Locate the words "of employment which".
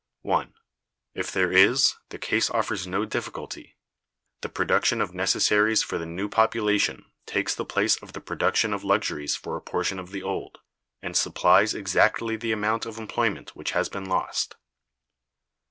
12.87-13.73